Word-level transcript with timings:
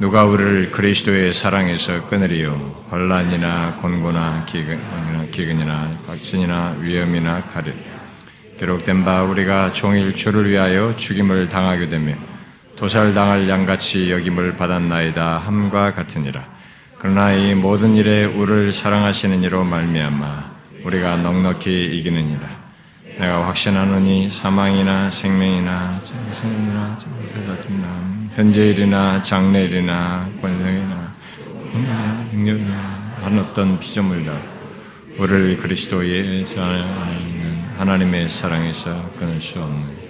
누가 0.00 0.24
우리를 0.24 0.72
그리스도의 0.72 1.32
사랑에서 1.32 2.06
끊으리요? 2.08 2.84
환란이나 2.90 3.76
곤고나 3.76 4.44
기근 4.44 4.74
이나, 4.74 5.22
기근이나 5.30 5.88
박진이나 6.06 6.78
위험이나 6.80 7.40
가리 7.42 7.72
기록된 8.58 9.04
바 9.04 9.22
우리가 9.22 9.72
종일 9.72 10.12
주를 10.14 10.50
위하여 10.50 10.94
죽임을 10.96 11.48
당하게 11.48 11.88
되며 11.88 12.16
도살당할 12.74 13.48
양같이 13.48 14.10
여김을 14.10 14.56
받았나이다 14.56 15.38
함과 15.38 15.92
같으니라. 15.92 16.44
그러나 16.98 17.32
이 17.32 17.54
모든 17.54 17.94
일에 17.94 18.24
우리를 18.24 18.72
사랑하시는 18.72 19.42
이로 19.44 19.62
말미암아 19.62 20.54
우리가 20.84 21.18
넉넉히 21.18 21.96
이기느니라 21.98 22.63
내가 23.18 23.46
확신하노니 23.46 24.28
사망이나 24.28 25.10
생명이나 25.10 26.00
생이나 26.32 26.96
장세 26.98 27.44
같으나 27.44 28.16
현재일이나 28.34 29.22
장래일이나 29.22 30.28
권성이나 30.42 31.14
능력이나 32.32 32.74
한 33.22 33.38
어떤 33.38 33.78
피조물도 33.78 34.32
우리를 35.18 35.56
그리스도의 35.58 36.44
사랑하는 36.44 37.64
하나님의 37.78 38.28
사랑에서 38.28 39.10
끊을 39.16 39.40
수 39.40 39.60
없는 39.60 40.03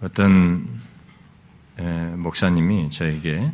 어떤 0.00 0.80
목사님이 2.16 2.90
저에게 2.90 3.50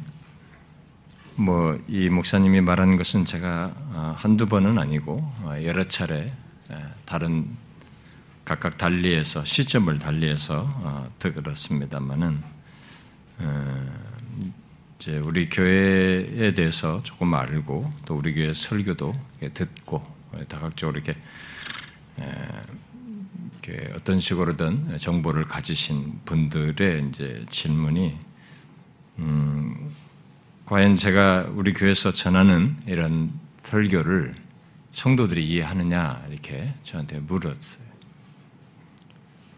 뭐 1.37 1.79
이 1.89 2.09
목사님이 2.09 2.61
말하는 2.61 2.97
것은 2.97 3.25
제가 3.25 3.73
어, 3.93 4.15
한두 4.17 4.47
번은 4.47 4.79
아니고 4.79 5.19
어, 5.43 5.57
여러 5.63 5.85
차례 5.85 6.33
다른 7.05 7.49
각각 8.45 8.79
달리해서 8.79 9.45
시점을 9.45 9.99
달리해서 9.99 10.67
어, 10.69 11.11
들었습니다만은 11.19 12.43
이제 14.99 15.19
우리 15.19 15.49
교회에 15.49 16.53
대해서 16.53 17.03
조금 17.03 17.35
알고 17.35 17.93
또 18.07 18.17
우리 18.17 18.33
교회 18.35 18.55
설교도 18.55 19.15
듣고 19.53 20.03
다각적으로 20.49 20.99
이렇게 20.99 21.15
어떤 23.95 24.21
식으로든 24.21 24.99
정보를 24.99 25.45
가지신 25.45 26.21
분들의 26.25 27.09
이제 27.09 27.45
질문이 27.49 28.19
음, 29.19 29.95
과연 30.67 30.97
제가 30.97 31.51
우리 31.55 31.73
교회에서 31.73 32.11
전하는 32.11 32.77
이런 32.87 33.33
설교를 33.63 34.35
성도들이 34.93 35.47
이해하느냐 35.47 36.25
이렇게 36.31 36.75
저한테 36.83 37.21
물었어요. 37.21 37.85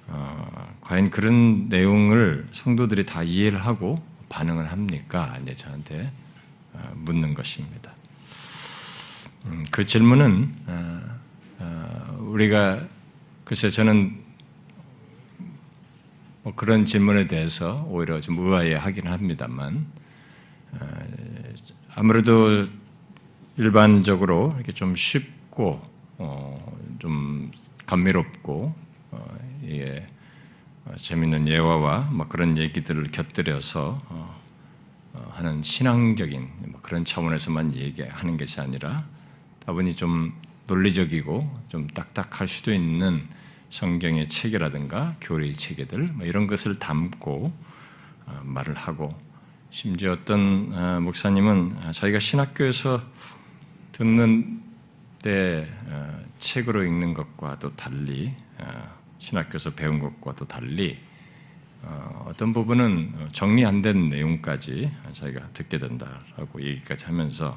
어, 0.08 0.76
과연 0.82 1.10
그런 1.10 1.68
내용을 1.68 2.46
성도들이 2.50 3.06
다 3.06 3.22
이해를 3.22 3.64
하고 3.64 4.02
반응을 4.28 4.70
합니까? 4.70 5.36
이제 5.42 5.54
저한테 5.54 6.10
어, 6.72 6.92
묻는 6.94 7.34
것입니다. 7.34 7.92
음, 9.46 9.64
그 9.70 9.84
질문은 9.84 10.50
어, 10.66 11.02
어, 11.58 12.18
우리가 12.20 12.86
글쎄 13.46 13.70
저는 13.70 14.24
뭐 16.42 16.52
그런 16.56 16.84
질문에 16.84 17.26
대해서 17.26 17.86
오히려 17.88 18.18
좀 18.18 18.38
의아해하긴 18.40 19.06
합니다만 19.06 19.86
아무래도 21.94 22.66
일반적으로 23.56 24.50
이렇게 24.56 24.72
좀 24.72 24.96
쉽고 24.96 25.80
어, 26.18 26.76
좀 26.98 27.52
감미롭고 27.86 28.74
어, 29.12 29.38
예, 29.68 30.08
재밌는 30.96 31.46
예화와 31.46 32.10
뭐 32.10 32.26
그런 32.26 32.58
얘기들을 32.58 33.12
곁들여서 33.12 34.02
어, 34.08 34.42
어, 35.12 35.30
하는 35.30 35.62
신앙적인 35.62 36.50
뭐 36.66 36.80
그런 36.82 37.04
차원에서만 37.04 37.74
얘기하는 37.74 38.38
것이 38.38 38.60
아니라 38.60 39.06
다분히 39.64 39.94
좀 39.94 40.34
논리적이고 40.66 41.60
좀 41.68 41.86
딱딱할 41.88 42.48
수도 42.48 42.72
있는 42.72 43.26
성경의 43.70 44.28
체계라든가 44.28 45.14
교리 45.20 45.54
체계들 45.54 46.04
뭐 46.14 46.26
이런 46.26 46.46
것을 46.46 46.78
담고 46.78 47.52
어, 48.26 48.40
말을 48.44 48.74
하고 48.74 49.14
심지어 49.70 50.12
어떤 50.12 50.72
어, 50.72 51.00
목사님은 51.00 51.92
자기가 51.92 52.18
신학교에서 52.18 53.02
듣는 53.92 54.62
때 55.22 55.68
어, 55.86 56.24
책으로 56.38 56.84
읽는 56.84 57.14
것과도 57.14 57.74
달리 57.76 58.34
어, 58.58 58.96
신학교에서 59.18 59.70
배운 59.74 59.98
것과도 59.98 60.46
달리 60.46 60.98
어떤 62.24 62.52
부분은 62.52 63.28
정리 63.32 63.64
안 63.64 63.80
된 63.80 64.08
내용까지 64.08 64.90
자기가 65.12 65.50
듣게 65.52 65.78
된다라고 65.78 66.60
얘기까지 66.60 67.04
하면서 67.06 67.56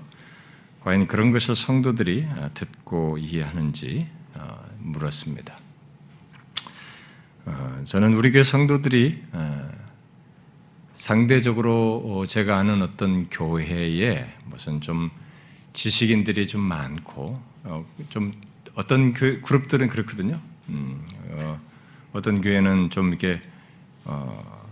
과연 0.81 1.07
그런 1.07 1.31
것을 1.31 1.55
성도들이 1.55 2.25
듣고 2.53 3.17
이해하는지 3.17 4.07
물었습니다. 4.79 5.57
저는 7.85 8.13
우리 8.13 8.31
교회 8.31 8.43
성도들이 8.43 9.23
상대적으로 10.99 12.03
어, 12.05 12.25
제가 12.25 12.57
아는 12.57 12.81
어떤 12.81 13.27
교회에 13.29 14.29
무슨 14.45 14.81
좀 14.81 15.09
지식인들이 15.71 16.45
좀 16.45 16.61
많고 16.61 17.41
어, 17.63 17.85
좀 18.09 18.33
어떤 18.75 19.13
교, 19.13 19.39
그룹들은 19.39 19.87
그렇거든요. 19.87 20.41
음, 20.67 21.05
어, 22.11 22.21
떤 22.21 22.41
교회는 22.41 22.89
좀 22.89 23.09
이렇게 23.09 23.41
어, 24.03 24.67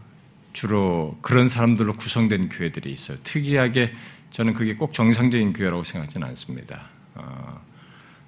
주로 0.51 1.17
그런 1.21 1.47
사람들로 1.47 1.95
구성된 1.95 2.49
교회들이 2.49 2.91
있어요. 2.91 3.17
특이하게 3.23 3.93
저는 4.37 4.53
그게 4.53 4.75
꼭 4.75 4.93
정상적인 4.93 5.53
교회라고 5.53 5.83
생각하지는 5.83 6.27
않습니다. 6.27 6.89
어, 7.15 7.59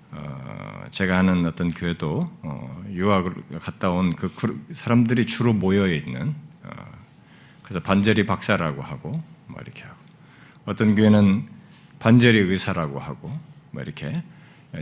어, 0.10 0.84
제가 0.90 1.20
아는 1.20 1.46
어떤 1.46 1.72
교회도 1.72 2.24
유학을 2.90 3.36
갔다 3.60 3.92
온 3.92 4.16
그 4.16 4.66
사람들이 4.72 5.28
주로 5.28 5.54
모여 5.54 5.88
있는 5.88 6.34
그래서 7.62 7.80
반절이 7.84 8.26
박사라고 8.26 8.82
하고 8.82 9.12
뭐 9.46 9.62
이렇게 9.62 9.84
하고 9.84 9.96
어떤 10.66 10.96
교회는 10.96 11.48
반절이 12.00 12.40
의사라고 12.40 12.98
하고 12.98 13.32
뭐 13.70 13.84
이렇게 13.84 14.24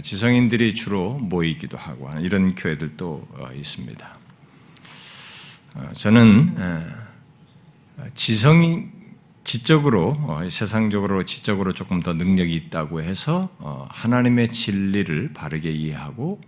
지성인들이 0.02 0.76
주로 0.76 1.16
모이기도 1.16 1.78
하고 1.78 2.08
하는 2.08 2.22
이런 2.22 2.56
교회들도 2.56 3.28
어, 3.34 3.50
있습니다. 3.54 4.18
어, 5.76 5.90
저는 5.92 6.56
지성인 8.14 8.97
지적으로 9.48 10.18
어, 10.24 10.42
세상적으로 10.50 11.24
지적으로 11.24 11.72
조금 11.72 12.02
더 12.02 12.12
능력이 12.12 12.54
있다고 12.54 13.02
해서 13.02 13.48
하나님의 13.90 14.50
진리를 14.50 15.32
바르게 15.34 15.72
이해하고 15.72 16.42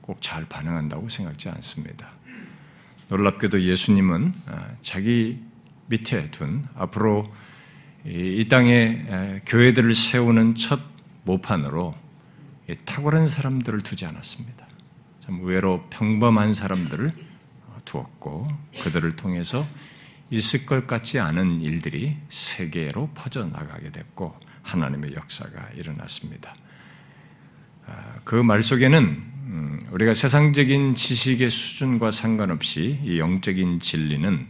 꼭 0.00 0.20
잘 0.20 0.44
반응한다고 0.44 1.08
생각지 1.08 1.48
않습니다. 1.48 2.12
놀랍게도 3.08 3.62
예수님은 3.62 4.34
자기 4.82 5.40
밑에 5.88 6.30
둔 6.30 6.64
앞으로 6.76 7.26
이 8.06 8.46
땅에 8.48 9.40
교회들을 9.46 9.92
세우는 9.92 10.54
첫 10.54 10.78
모판으로 11.24 11.92
탁월한 12.84 13.26
사람들을 13.26 13.80
두지 13.80 14.06
않았습니다. 14.06 14.64
참 15.18 15.40
의외로 15.40 15.84
평범한 15.90 16.54
사람들을 16.54 17.12
두었고 17.84 18.46
그들을 18.82 19.16
통해서 19.16 19.66
있을 20.34 20.66
것 20.66 20.86
같지 20.86 21.20
않은 21.20 21.60
일들이 21.60 22.16
세계로 22.28 23.10
퍼져나가게 23.14 23.92
됐고 23.92 24.36
하나님의 24.62 25.14
역사가 25.14 25.70
일어났습니다. 25.76 26.54
아, 27.86 28.16
그말 28.24 28.62
속에는 28.62 29.00
음, 29.46 29.80
우리가 29.92 30.14
세상적인 30.14 30.94
지식의 30.94 31.50
수준과 31.50 32.10
상관없이 32.10 32.98
이 33.04 33.18
영적인 33.18 33.78
진리는 33.78 34.46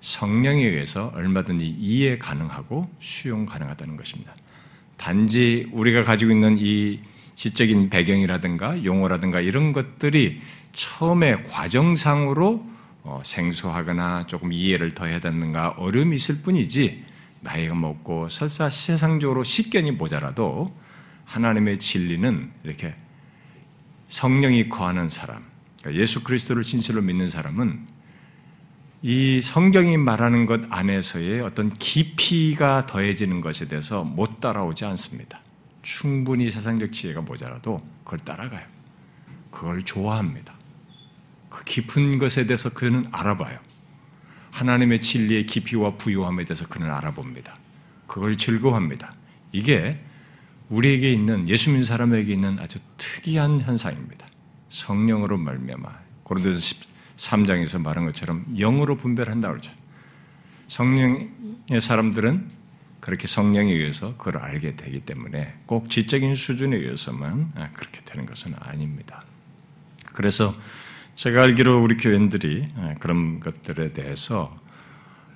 성령에 0.00 0.64
의해서 0.66 1.12
얼마든지 1.14 1.66
이해 1.66 2.18
가능하고 2.18 2.90
수용 2.98 3.46
가능하다는 3.46 3.96
것입니다. 3.96 4.34
단지 4.96 5.68
우리가 5.72 6.02
가지고 6.02 6.32
있는 6.32 6.56
이 6.58 7.00
지적인 7.36 7.90
배경이라든가 7.90 8.84
용어라든가 8.84 9.40
이런 9.40 9.72
것들이 9.72 10.40
처음에 10.72 11.44
과정상으로 11.44 12.54
어, 12.54 12.72
생소하거나 13.24 14.26
조금 14.26 14.52
이해를 14.52 14.92
더 14.92 15.06
해야 15.06 15.20
되는가 15.20 15.70
어려움이 15.78 16.16
있을 16.16 16.42
뿐이지 16.42 17.04
나이가 17.40 17.74
먹고 17.74 18.28
설사 18.28 18.70
세상적으로 18.70 19.44
식견이 19.44 19.92
모자라도 19.92 20.66
하나님의 21.24 21.78
진리는 21.78 22.52
이렇게 22.62 22.94
성령이 24.08 24.68
거하는 24.68 25.08
사람, 25.08 25.44
그러니까 25.80 26.00
예수 26.00 26.22
그리스도를 26.22 26.62
진실로 26.62 27.00
믿는 27.02 27.28
사람은 27.28 27.86
이 29.02 29.40
성경이 29.42 29.96
말하는 29.96 30.46
것 30.46 30.60
안에서의 30.70 31.40
어떤 31.40 31.72
깊이가 31.72 32.86
더해지는 32.86 33.40
것에 33.40 33.66
대해서 33.66 34.04
못 34.04 34.38
따라오지 34.38 34.84
않습니다. 34.84 35.40
충분히 35.82 36.52
세상적 36.52 36.92
지혜가 36.92 37.22
모자라도 37.22 37.84
그걸 38.04 38.20
따라가요. 38.20 38.64
그걸 39.50 39.82
좋아합니다. 39.82 40.54
그 41.52 41.64
깊은 41.64 42.18
것에 42.18 42.46
대해서 42.46 42.70
그는 42.70 43.04
알아봐요. 43.12 43.58
하나님의 44.52 45.00
진리의 45.00 45.46
깊이와 45.46 45.96
부유함에 45.96 46.44
대해서 46.44 46.66
그는 46.66 46.90
알아봅니다. 46.90 47.56
그걸 48.06 48.36
즐거워합니다. 48.36 49.14
이게 49.52 50.00
우리에게 50.70 51.12
있는 51.12 51.48
예수 51.48 51.68
믿는 51.68 51.84
사람에게 51.84 52.32
있는 52.32 52.58
아주 52.58 52.78
특이한 52.96 53.60
현상입니다. 53.60 54.26
성령으로 54.70 55.36
말미암아 55.36 55.88
고린도서 56.22 56.76
13장에서 57.16 57.82
말한 57.82 58.06
것처럼 58.06 58.44
영으로 58.56 58.96
분별한다 58.96 59.48
그러죠. 59.48 59.70
성령의 60.68 61.80
사람들은 61.80 62.50
그렇게 63.00 63.26
성령에 63.26 63.72
의해서 63.72 64.16
그걸 64.16 64.38
알게 64.38 64.76
되기 64.76 65.00
때문에 65.00 65.54
꼭 65.66 65.90
지적인 65.90 66.34
수준에 66.34 66.76
의해서만 66.76 67.52
그렇게 67.74 68.00
되는 68.04 68.24
것은 68.24 68.54
아닙니다. 68.58 69.22
그래서 70.12 70.54
제가 71.14 71.42
알기로 71.42 71.82
우리 71.82 71.96
교인들이 71.96 72.64
그런 72.98 73.40
것들에 73.40 73.92
대해서 73.92 74.56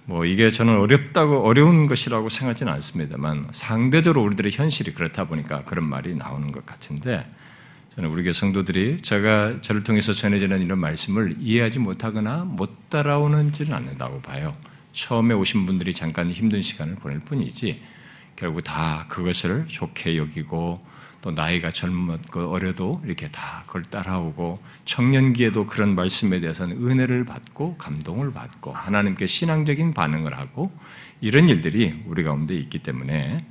뭐 0.04 0.24
이게 0.24 0.50
저는 0.50 0.78
어렵다고 0.78 1.46
어려운 1.46 1.86
것이라고 1.86 2.28
생각하지는 2.28 2.72
않습니다만 2.74 3.48
상대적으로 3.50 4.22
우리들의 4.22 4.52
현실이 4.52 4.94
그렇다 4.94 5.26
보니까 5.26 5.64
그런 5.64 5.86
말이 5.86 6.14
나오는 6.14 6.52
것 6.52 6.64
같은데 6.64 7.26
저는 7.96 8.10
우리 8.10 8.22
교 8.22 8.32
성도들이 8.32 8.98
제가 8.98 9.60
저를 9.62 9.82
통해서 9.82 10.12
전해지는 10.12 10.62
이런 10.62 10.78
말씀을 10.78 11.36
이해하지 11.40 11.80
못하거나 11.80 12.44
못 12.44 12.88
따라오는지는 12.90 13.72
않는다고 13.72 14.20
봐요. 14.20 14.56
처음에 14.92 15.34
오신 15.34 15.66
분들이 15.66 15.92
잠깐 15.92 16.30
힘든 16.30 16.62
시간을 16.62 16.96
보낼 16.96 17.20
뿐이지 17.20 17.82
결국 18.36 18.62
다 18.62 19.06
그것을 19.08 19.66
좋게 19.66 20.16
여기고 20.18 20.84
또 21.22 21.30
나이가 21.32 21.70
젊었고 21.70 22.52
어려도 22.52 23.02
이렇게 23.04 23.28
다 23.28 23.64
그걸 23.66 23.82
따라오고 23.82 24.62
청년기에도 24.84 25.66
그런 25.66 25.94
말씀에 25.94 26.38
대해서는 26.38 26.76
은혜를 26.76 27.24
받고 27.24 27.76
감동을 27.78 28.32
받고 28.32 28.72
하나님께 28.72 29.26
신앙적인 29.26 29.92
반응을 29.92 30.38
하고 30.38 30.70
이런 31.20 31.48
일들이 31.48 32.02
우리 32.06 32.22
가운데 32.22 32.54
있기 32.54 32.80
때문에 32.80 33.44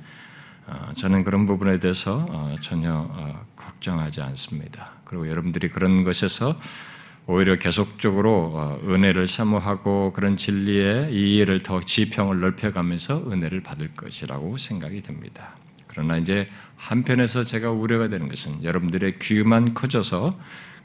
어, 0.68 0.92
저는 0.96 1.22
그런 1.22 1.46
부분에 1.46 1.78
대해서 1.78 2.24
어, 2.28 2.56
전혀 2.60 2.92
어, 2.92 3.44
걱정하지 3.54 4.22
않습니다. 4.22 4.92
그리고 5.04 5.28
여러분들이 5.28 5.68
그런 5.68 6.02
것에서 6.02 6.58
오히려 7.28 7.56
계속적으로 7.56 8.80
은혜를 8.84 9.26
사모하고 9.26 10.12
그런 10.12 10.36
진리의 10.36 11.12
이해를 11.12 11.62
더 11.62 11.80
지평을 11.80 12.38
넓혀가면서 12.40 13.30
은혜를 13.30 13.62
받을 13.62 13.88
것이라고 13.88 14.56
생각이 14.58 15.02
듭니다. 15.02 15.56
그러나 15.88 16.18
이제 16.18 16.48
한편에서 16.76 17.42
제가 17.42 17.72
우려가 17.72 18.08
되는 18.08 18.28
것은 18.28 18.62
여러분들의 18.62 19.14
귀만 19.18 19.74
커져서 19.74 20.38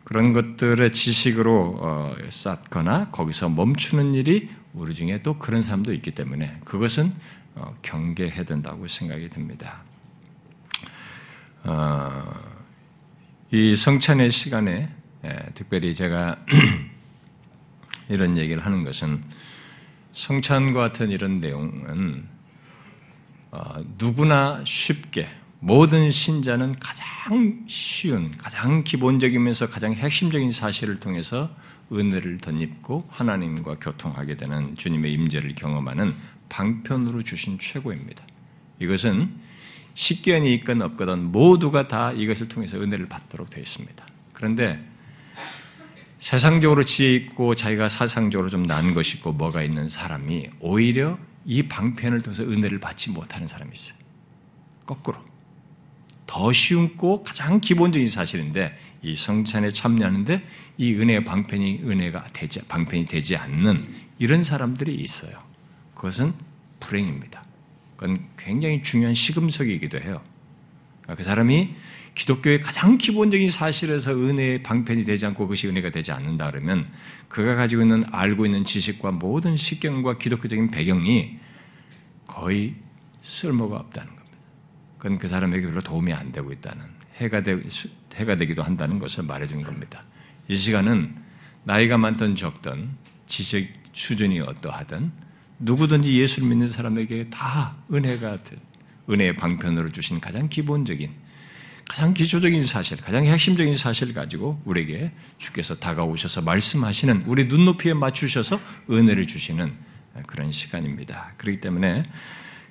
그런 0.03 0.33
것들의 0.33 0.91
지식으로 0.91 1.77
어, 1.79 2.15
쌓거나 2.29 3.09
거기서 3.11 3.49
멈추는 3.49 4.15
일이 4.15 4.49
우리 4.73 4.95
중에 4.95 5.21
또 5.21 5.37
그런 5.37 5.61
사람도 5.61 5.93
있기 5.93 6.11
때문에 6.11 6.59
그것은 6.65 7.13
어, 7.53 7.75
경계해야 7.83 8.45
된다고 8.45 8.87
생각이 8.87 9.29
듭니다. 9.29 9.83
어, 11.65 12.23
이 13.51 13.75
성찬의 13.75 14.31
시간에 14.31 14.89
예, 14.89 15.00
특별히 15.53 15.93
제가 15.93 16.37
이런 18.09 18.37
얘기를 18.37 18.65
하는 18.65 18.83
것은 18.83 19.21
성찬과 20.13 20.79
같은 20.79 21.11
이런 21.11 21.39
내용은 21.39 22.27
어, 23.51 23.83
누구나 23.97 24.63
쉽게 24.65 25.27
모든 25.59 26.09
신자는 26.09 26.75
가장 26.79 27.63
쉬운, 27.67 28.35
가장 28.35 28.83
기본적이면서 28.83 29.69
가장 29.69 29.93
핵심적인 29.93 30.51
사실을 30.51 30.97
통해서 30.97 31.55
은혜를 31.91 32.37
덧입고 32.37 33.07
하나님과 33.09 33.75
교통하게 33.75 34.37
되는 34.37 34.75
주님의 34.75 35.13
임재를 35.13 35.53
경험하는 35.55 36.15
방편으로 36.49 37.21
주신 37.23 37.59
최고입니다. 37.59 38.25
이것은 38.79 39.31
식견이 39.93 40.53
있건 40.55 40.81
없거든 40.81 41.31
모두가 41.31 41.87
다 41.87 42.11
이것을 42.11 42.47
통해서 42.47 42.77
은혜를 42.77 43.07
받도록 43.07 43.49
되어 43.49 43.61
있습니다. 43.61 44.05
그런데 44.33 44.90
세상적으로 46.21 46.83
지혜 46.83 47.15
있고 47.15 47.55
자기가 47.55 47.89
사상적으로 47.89 48.47
좀난 48.47 48.93
것이 48.93 49.17
있고 49.17 49.33
뭐가 49.33 49.63
있는 49.63 49.89
사람이 49.89 50.51
오히려 50.59 51.17
이 51.45 51.63
방편을 51.63 52.21
통해서 52.21 52.43
은혜를 52.43 52.79
받지 52.79 53.09
못하는 53.09 53.47
사람이 53.47 53.71
있어요. 53.73 53.95
거꾸로. 54.85 55.17
더 56.27 56.53
쉬운고 56.53 57.23
가장 57.23 57.59
기본적인 57.59 58.07
사실인데 58.07 58.77
이 59.01 59.15
성찬에 59.15 59.71
참여하는데 59.71 60.47
이 60.77 60.93
은혜의 60.93 61.23
방편이 61.23 61.81
은혜가 61.85 62.27
되지 62.33 62.61
방편이 62.67 63.07
되지 63.07 63.35
않는 63.35 63.91
이런 64.19 64.43
사람들이 64.43 64.93
있어요. 64.93 65.43
그것은 65.95 66.35
불행입니다. 66.79 67.43
그건 67.95 68.27
굉장히 68.37 68.83
중요한 68.83 69.15
시금석이기도 69.15 69.99
해요. 69.99 70.21
그 71.07 71.23
사람이 71.23 71.73
기독교의 72.15 72.59
가장 72.59 72.97
기본적인 72.97 73.49
사실에서 73.49 74.13
은혜의 74.13 74.63
방편이 74.63 75.05
되지 75.05 75.25
않고 75.27 75.45
그것이 75.45 75.67
은혜가 75.67 75.91
되지 75.91 76.11
않는다 76.11 76.51
그러면 76.51 76.87
그가 77.29 77.55
가지고 77.55 77.83
있는 77.83 78.03
알고 78.11 78.45
있는 78.45 78.65
지식과 78.65 79.11
모든 79.11 79.55
식견과 79.55 80.17
기독교적인 80.17 80.71
배경이 80.71 81.37
거의 82.27 82.75
쓸모가 83.21 83.77
없다는 83.77 84.09
겁니다. 84.15 84.37
그건 84.97 85.17
그 85.17 85.27
사람에게 85.27 85.67
별로 85.67 85.81
도움이 85.81 86.13
안 86.13 86.31
되고 86.31 86.51
있다는 86.51 86.85
해가, 87.17 87.43
되, 87.43 87.59
해가 88.15 88.35
되기도 88.35 88.61
한다는 88.61 88.99
것을 88.99 89.23
말해주는 89.23 89.63
겁니다. 89.63 90.03
이 90.47 90.57
시간은 90.57 91.15
나이가 91.63 91.97
많든 91.97 92.35
적든 92.35 92.89
지식 93.27 93.73
수준이 93.93 94.39
어떠하든 94.41 95.11
누구든지 95.59 96.19
예수를 96.19 96.49
믿는 96.49 96.67
사람에게 96.67 97.29
다 97.29 97.75
은혜가 97.91 98.37
은혜의 99.09 99.35
방편으로 99.37 99.91
주신 99.91 100.19
가장 100.19 100.49
기본적인 100.49 101.11
가장 101.91 102.13
기초적인 102.13 102.63
사실, 102.63 102.95
가장 102.95 103.25
핵심적인 103.25 103.75
사실을 103.75 104.13
가지고 104.13 104.61
우리에게 104.63 105.11
주께서 105.37 105.75
다가오셔서 105.75 106.39
말씀하시는 106.39 107.23
우리 107.27 107.47
눈높이에 107.47 107.93
맞추셔서 107.93 108.61
은혜를 108.89 109.27
주시는 109.27 109.73
그런 110.25 110.51
시간입니다. 110.53 111.33
그렇기 111.35 111.59
때문에 111.59 112.03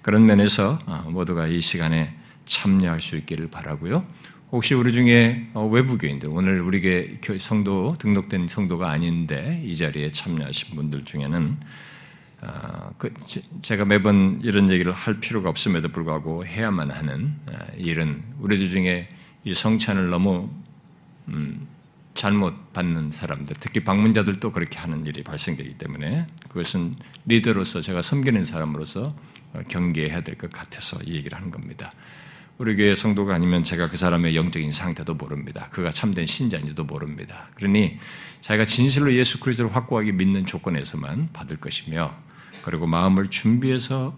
그런 0.01 0.25
면에서 0.25 0.79
어, 0.87 1.07
모두가 1.11 1.49
이 1.49 1.61
시간에 1.61 2.15
참여할 2.47 2.99
수 3.01 3.19
있기를 3.19 3.51
바라고요. 3.51 4.07
혹시 4.53 4.73
우리 4.73 4.91
중에 4.91 5.49
어, 5.53 5.67
외부 5.67 5.99
교인들 5.99 6.31
오늘 6.31 6.63
우리 6.63 6.81
성도 7.39 7.95
등록된 7.99 8.49
성도가 8.49 8.89
아닌데 8.89 9.63
이 9.67 9.77
자리에 9.77 10.09
참여하신 10.13 10.75
분들 10.77 11.05
중에는 11.05 11.59
제가 13.61 13.85
매번 13.85 14.41
이런 14.43 14.71
얘기를 14.71 14.93
할 14.93 15.21
필요가 15.21 15.51
없음에도 15.51 15.89
불구하고 15.89 16.47
해야만 16.47 16.91
하는 16.91 17.35
어, 17.51 17.59
일은 17.77 18.23
우리들 18.39 18.69
중에 18.69 19.09
이 19.45 19.55
성찬을 19.55 20.11
너무 20.11 20.51
음, 21.29 21.67
잘못 22.15 22.73
받는 22.73 23.11
사람들, 23.11 23.57
특히 23.61 23.85
방문자들도 23.85 24.53
그렇게 24.53 24.79
하는 24.79 25.07
일이 25.07 25.23
발생되기 25.23 25.79
때문에 25.79 26.27
그것은 26.49 26.95
리더로서 27.27 27.81
제가 27.81 28.03
섬기는 28.03 28.45
사람으로서 28.45 29.17
경계해야 29.69 30.21
될 30.21 30.37
것 30.37 30.51
같아서 30.53 30.99
이 31.05 31.15
얘기를 31.15 31.37
하는 31.39 31.51
겁니다. 31.51 31.93
우리 32.59 32.77
교회 32.77 32.95
성도가 32.95 33.35
아니면 33.35 33.63
제가 33.63 33.89
그 33.89 33.97
사람의 33.97 34.37
영적인 34.37 34.71
상태도 34.71 35.15
모릅니다. 35.15 35.69
그가 35.71 35.91
참된 35.91 36.27
신자인지도 36.27 36.85
모릅니다. 36.85 37.49
그러니 37.55 37.99
자기가 38.43 38.67
진실로 38.67 39.15
예수 39.15 39.41
그리스도를 39.41 39.75
확고하게 39.75 40.13
믿는 40.13 40.45
조건에서만 40.45 41.31
받을 41.33 41.57
것이며 41.57 42.15
그리고 42.63 42.87
마음을 42.87 43.29
준비해서 43.29 44.17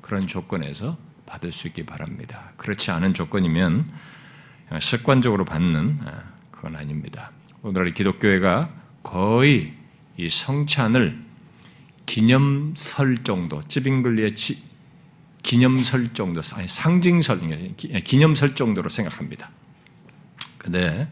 그런 0.00 0.26
조건에서 0.26 0.96
받을 1.26 1.52
수 1.52 1.68
있기 1.68 1.84
바랍니다. 1.84 2.52
그렇지 2.56 2.90
않은 2.90 3.14
조건이면 3.14 3.88
습관적으로 4.80 5.44
받는 5.44 6.00
아, 6.04 6.24
그건 6.50 6.76
아닙니다. 6.76 7.30
오늘날 7.62 7.92
기독교회가 7.92 8.70
거의 9.02 9.74
이 10.16 10.28
성찬을 10.28 11.22
기념설 12.06 13.18
정도, 13.18 13.62
찌빙글리의 13.62 14.34
기념설 15.42 16.12
정도, 16.12 16.42
상징설, 16.42 17.40
기념설 18.04 18.54
정도로 18.54 18.88
생각합니다. 18.88 19.50
근데 20.58 21.10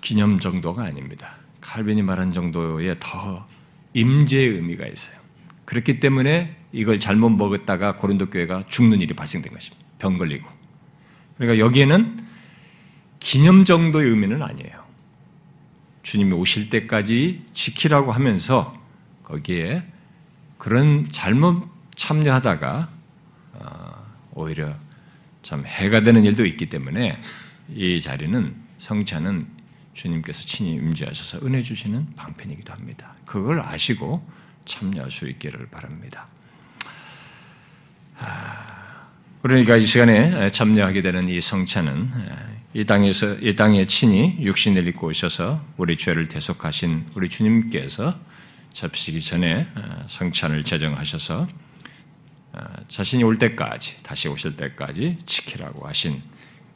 기념 0.00 0.38
정도가 0.38 0.82
아닙니다. 0.84 1.36
칼빈이 1.60 2.02
말한 2.02 2.32
정도의 2.32 2.96
더 3.00 3.46
임재의 3.94 4.48
의미가 4.48 4.86
있어요. 4.86 5.16
그렇기 5.64 6.00
때문에 6.00 6.56
이걸 6.72 7.00
잘못 7.00 7.30
먹었다가 7.30 7.96
고린도 7.96 8.30
교회가 8.30 8.64
죽는 8.68 9.00
일이 9.00 9.14
발생된 9.14 9.52
것입니다. 9.52 9.84
병 9.98 10.18
걸리고. 10.18 10.48
그러니까 11.36 11.64
여기에는 11.64 12.18
기념 13.18 13.64
정도의 13.64 14.10
의미는 14.10 14.42
아니에요. 14.42 14.84
주님이 16.02 16.32
오실 16.32 16.70
때까지 16.70 17.44
지키라고 17.52 18.12
하면서 18.12 18.76
거기에 19.22 19.82
그런 20.58 21.04
잘못 21.04 21.68
참여하다가 21.96 22.90
어, 23.52 24.06
오히려 24.32 24.74
참 25.42 25.64
해가 25.66 26.00
되는 26.00 26.24
일도 26.24 26.46
있기 26.46 26.66
때문에 26.66 27.20
이 27.74 28.00
자리는 28.00 28.54
성찬은 28.78 29.59
주님께서 29.94 30.42
친히 30.44 30.72
임재하셔서 30.72 31.44
은혜 31.44 31.62
주시는 31.62 32.14
방편이기도 32.16 32.72
합니다. 32.72 33.14
그걸 33.24 33.60
아시고 33.60 34.26
참여할 34.64 35.10
수 35.10 35.28
있기를 35.28 35.68
바랍니다. 35.68 36.28
그러니까 39.42 39.76
이 39.76 39.86
시간에 39.86 40.50
참여하게 40.50 41.02
되는 41.02 41.28
이 41.28 41.40
성찬은 41.40 42.10
이 42.74 42.84
땅에서 42.84 43.34
이 43.40 43.56
땅에 43.56 43.84
친히 43.86 44.36
육신을 44.40 44.86
입고 44.88 45.08
오셔서 45.08 45.64
우리 45.76 45.96
죄를 45.96 46.28
대속하신 46.28 47.06
우리 47.14 47.28
주님께서 47.28 48.18
잡히시기 48.72 49.20
전에 49.20 49.66
성찬을 50.08 50.64
제정하셔서 50.64 51.48
자신이 52.88 53.24
올 53.24 53.38
때까지 53.38 54.02
다시 54.02 54.28
오실 54.28 54.56
때까지 54.56 55.18
지키라고 55.26 55.88
하신 55.88 56.22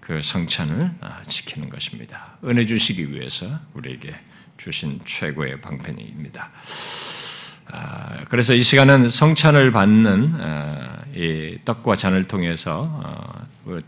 그 0.04 0.20
성찬을 0.20 0.92
지키는 1.26 1.70
것입니다. 1.70 2.36
은혜 2.44 2.66
주시기 2.66 3.10
위해서 3.10 3.58
우리에게 3.72 4.14
주신 4.58 5.00
최고의 5.04 5.62
방편입니다. 5.62 6.50
아, 7.68 8.24
그래서 8.24 8.52
이 8.52 8.62
시간은 8.62 9.08
성찬을 9.08 9.72
받는 9.72 10.34
아, 10.38 10.98
이 11.14 11.58
떡과 11.64 11.96
잔을 11.96 12.24
통해서 12.24 12.82
어, 13.02 13.46
그 13.64 13.82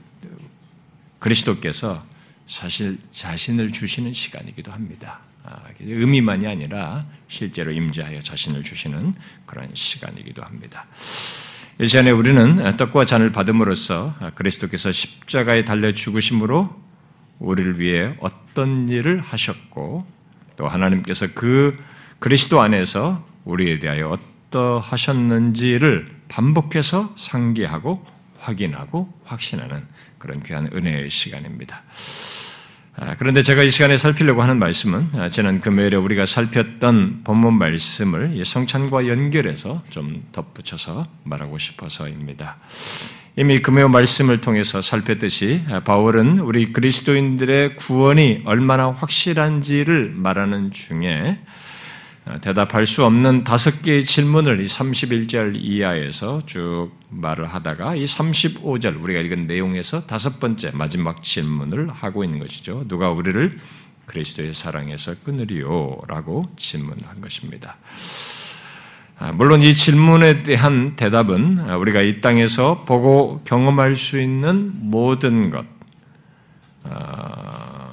그리스도께서 1.18 2.02
사실 2.46 2.98
자신을 3.10 3.70
주시는 3.70 4.14
시간이기도 4.14 4.72
합니다. 4.72 5.20
아, 5.44 5.64
의미만이 5.80 6.46
아니라 6.46 7.04
실제로 7.28 7.72
임재하여 7.72 8.22
자신을 8.22 8.62
주시는 8.62 9.14
그런 9.44 9.70
시간이기도 9.74 10.42
합니다. 10.42 10.86
이 11.78 11.86
시간에 11.86 12.10
우리는 12.10 12.74
떡과 12.78 13.04
잔을 13.04 13.32
받음으로써 13.32 14.14
그리스도께서 14.34 14.92
십자가에 14.92 15.66
달려 15.66 15.92
죽으심으로 15.92 16.74
우리를 17.38 17.78
위해 17.78 18.16
어떤 18.20 18.88
일을 18.88 19.20
하셨고 19.20 20.06
또 20.56 20.68
하나님께서 20.68 21.26
그 21.34 21.76
그리스도 22.18 22.62
안에서 22.62 23.26
우리에 23.44 23.78
대하여 23.78 24.18
어떠하셨는지를 24.48 26.06
반복해서 26.28 27.12
상기하고 27.14 28.02
확인하고 28.38 29.12
확신하는 29.24 29.86
그런 30.16 30.42
귀한 30.44 30.70
은혜의 30.72 31.10
시간입니다. 31.10 31.82
아, 32.98 33.14
그런데 33.18 33.42
제가 33.42 33.62
이 33.62 33.68
시간에 33.68 33.98
살피려고 33.98 34.40
하는 34.40 34.58
말씀은 34.58 35.10
아, 35.16 35.28
지난 35.28 35.60
금요일에 35.60 35.98
우리가 35.98 36.24
살폈던 36.24 37.24
본문 37.24 37.52
말씀을 37.58 38.42
성찬과 38.42 39.06
연결해서 39.06 39.82
좀 39.90 40.24
덧붙여서 40.32 41.06
말하고 41.24 41.58
싶어서입니다. 41.58 42.56
이미 43.36 43.58
금요 43.58 43.88
말씀을 43.88 44.40
통해서 44.40 44.80
살폈듯이 44.80 45.64
아, 45.68 45.80
바울은 45.80 46.38
우리 46.38 46.72
그리스도인들의 46.72 47.76
구원이 47.76 48.44
얼마나 48.46 48.90
확실한지를 48.90 50.12
말하는 50.14 50.70
중에 50.70 51.38
어, 51.38 51.46
대답할 52.40 52.86
수 52.86 53.04
없는 53.04 53.44
다섯 53.44 53.82
개의 53.82 54.04
질문을 54.04 54.60
이 54.60 54.66
31절 54.66 55.52
이하에서 55.54 56.40
쭉 56.44 56.90
말을 57.08 57.46
하다가 57.46 57.94
이 57.94 58.04
35절 58.04 59.00
우리가 59.00 59.20
읽은 59.20 59.46
내용에서 59.46 60.06
다섯 60.06 60.40
번째 60.40 60.72
마지막 60.74 61.22
질문을 61.22 61.88
하고 61.88 62.24
있는 62.24 62.40
것이죠. 62.40 62.84
누가 62.88 63.10
우리를 63.10 63.56
그리스도의 64.06 64.54
사랑에서 64.54 65.14
끊으리요? 65.22 65.98
라고 66.08 66.42
질문한 66.56 67.20
것입니다. 67.20 67.76
아, 69.18 69.30
물론 69.32 69.62
이 69.62 69.72
질문에 69.72 70.42
대한 70.42 70.96
대답은 70.96 71.58
우리가 71.58 72.02
이 72.02 72.20
땅에서 72.20 72.84
보고 72.84 73.40
경험할 73.44 73.94
수 73.94 74.20
있는 74.20 74.72
모든 74.74 75.50
것, 75.50 75.64
아, 76.82 77.88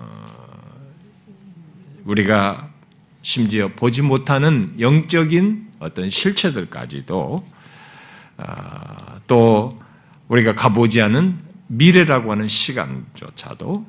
우리가 2.03 2.72
심지어 3.23 3.69
보지 3.69 4.01
못하는 4.01 4.75
영적인 4.79 5.71
어떤 5.79 6.09
실체들까지도 6.09 7.47
아, 8.37 9.19
또 9.27 9.71
우리가 10.27 10.53
가보지 10.55 11.01
않은 11.01 11.39
미래라고 11.67 12.31
하는 12.31 12.47
시간조차도 12.47 13.85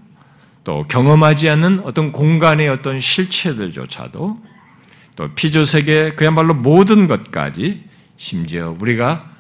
또 0.63 0.85
경험하지 0.85 1.51
않는 1.51 1.81
어떤 1.81 2.13
공간의 2.13 2.69
어떤 2.69 3.01
실체들조차도 3.01 4.41
또 5.17 5.35
피조세계 5.35 6.11
그야말로 6.11 6.55
모든 6.55 7.07
것까지 7.07 7.85
심지어 8.17 8.75
우리가 8.81 9.31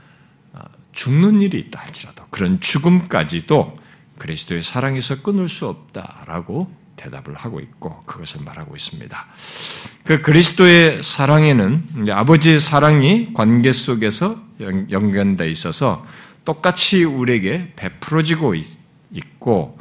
아, 0.52 0.64
죽는 0.92 1.40
일이 1.40 1.60
있다 1.60 1.80
할지라도 1.80 2.24
그런 2.30 2.60
죽음까지도 2.60 3.76
그리스도의 4.18 4.62
사랑에서 4.62 5.22
끊을 5.22 5.48
수 5.48 5.68
없다라고 5.68 6.83
대답을 6.96 7.34
하고 7.34 7.60
있고 7.60 8.02
그것을 8.06 8.42
말하고 8.44 8.76
있습니다. 8.76 9.26
그 10.04 10.22
그리스도의 10.22 11.02
사랑에는 11.02 12.08
아버지의 12.10 12.60
사랑이 12.60 13.32
관계 13.34 13.72
속에서 13.72 14.36
연결되어 14.60 15.46
있어서 15.48 16.04
똑같이 16.44 17.04
우리에게 17.04 17.72
베풀어지고 17.76 18.54
있고 19.12 19.78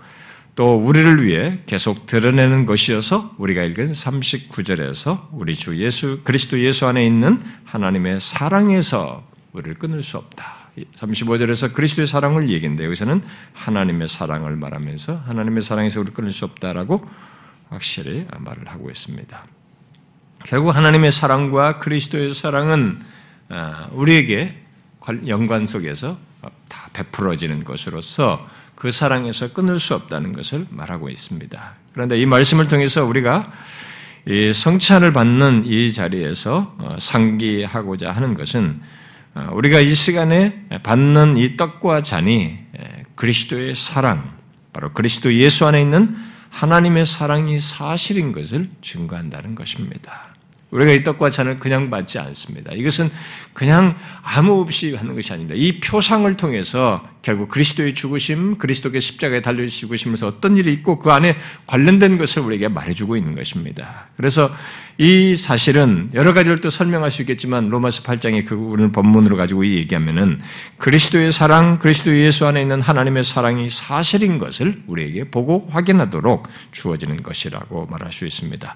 또 0.55 0.75
우리를 0.75 1.25
위해 1.25 1.59
계속 1.65 2.05
드러내는 2.05 2.65
것이어서 2.65 3.33
우리가 3.37 3.63
읽은 3.63 3.91
39절에서 3.91 5.29
우리 5.31 5.55
주 5.55 5.77
예수 5.83 6.21
그리스도 6.23 6.59
예수 6.59 6.85
안에 6.85 7.05
있는 7.05 7.41
하나님의 7.65 8.19
사랑에서 8.19 9.27
우리를 9.51 9.75
끊을 9.75 10.03
수 10.03 10.17
없다. 10.17 10.62
35절에서 10.95 11.73
그리스도의 11.73 12.07
사랑을 12.07 12.49
얘기인데 12.49 12.85
여기서는 12.85 13.21
하나님의 13.53 14.07
사랑을 14.07 14.55
말하면서 14.55 15.15
하나님의 15.25 15.61
사랑에서 15.61 15.99
우리 15.99 16.11
끊을 16.11 16.31
수 16.31 16.45
없다라고 16.45 17.07
확실히 17.69 18.25
말을 18.39 18.67
하고 18.67 18.89
있습니다. 18.89 19.45
결국 20.45 20.75
하나님의 20.75 21.11
사랑과 21.11 21.79
그리스도의 21.79 22.33
사랑은 22.33 22.99
아, 23.49 23.87
우리에게 23.91 24.61
연관 25.27 25.67
속에서 25.67 26.17
다 26.67 26.89
베풀어지는 26.93 27.63
것으로서 27.63 28.45
그 28.75 28.91
사랑에서 28.91 29.53
끊을 29.53 29.79
수 29.79 29.95
없다는 29.95 30.33
것을 30.33 30.65
말하고 30.69 31.09
있습니다. 31.09 31.73
그런데 31.93 32.17
이 32.17 32.25
말씀을 32.25 32.67
통해서 32.67 33.05
우리가 33.05 33.51
성찬을 34.53 35.13
받는 35.13 35.65
이 35.65 35.91
자리에서 35.91 36.75
어, 36.77 36.95
상기하고자 36.97 38.11
하는 38.11 38.33
것은 38.33 38.81
어, 38.81 38.93
우리가 39.51 39.79
이 39.79 39.95
시간에 39.95 40.63
받는 40.83 41.37
이 41.37 41.57
떡과 41.57 42.01
잔이 42.01 42.59
그리스도의 43.15 43.75
사랑, 43.75 44.31
바로 44.71 44.93
그리스도 44.93 45.33
예수 45.33 45.65
안에 45.65 45.81
있는 45.81 46.15
하나님의 46.49 47.05
사랑이 47.05 47.59
사실인 47.59 48.31
것을 48.31 48.69
증거한다는 48.81 49.55
것입니다. 49.55 50.33
우리가 50.69 50.91
이 50.91 51.03
떡과 51.03 51.29
잔을 51.29 51.59
그냥 51.59 51.91
받지 51.91 52.17
않습니다. 52.17 52.73
이것은 52.73 53.11
그냥 53.53 53.95
아무 54.23 54.59
없이 54.59 54.95
하는 54.95 55.13
것이 55.13 55.31
아닙니다. 55.31 55.53
이 55.55 55.79
표상을 55.79 56.35
통해서 56.35 57.03
결국 57.21 57.49
그리스도의 57.49 57.93
죽으심, 57.93 58.57
그리스도의 58.57 58.99
십자가에 58.99 59.41
달려 59.41 59.67
죽으시면서 59.67 60.27
어떤 60.27 60.57
일이 60.57 60.73
있고 60.73 60.97
그 60.97 61.11
안에 61.11 61.37
관련된 61.67 62.17
것을 62.17 62.41
우리에게 62.41 62.69
말해주고 62.69 63.15
있는 63.17 63.35
것입니다. 63.35 64.07
그래서 64.17 64.51
이 64.97 65.35
사실은 65.35 66.09
여러 66.13 66.33
가지를 66.33 66.59
또 66.59 66.69
설명할 66.69 67.09
수 67.09 67.23
있겠지만 67.23 67.69
로마서 67.69 68.03
8장에 68.03 68.45
그 68.45 68.53
우리는 68.55 68.91
본문으로 68.91 69.37
가지고 69.37 69.65
얘기하면은 69.65 70.39
그리스도의 70.77 71.31
사랑, 71.31 71.79
그리스도 71.79 72.15
예수 72.15 72.45
안에 72.45 72.61
있는 72.61 72.81
하나님의 72.81 73.23
사랑이 73.23 73.69
사실인 73.69 74.37
것을 74.37 74.83
우리에게 74.85 75.31
보고 75.31 75.67
확인하도록 75.71 76.47
주어지는 76.71 77.23
것이라고 77.23 77.87
말할 77.87 78.11
수 78.11 78.27
있습니다. 78.27 78.75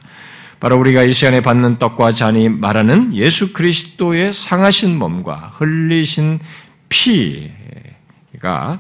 바로 0.60 0.80
우리가 0.80 1.04
이 1.04 1.12
시간에 1.12 1.42
받는 1.42 1.78
떡과 1.78 2.14
잔이 2.14 2.50
말하는 2.50 3.14
예수 3.14 3.54
그리스도의 3.54 4.34
상하신 4.34 4.98
몸과 4.98 5.52
흘리신 5.54 6.40
피가 6.90 8.80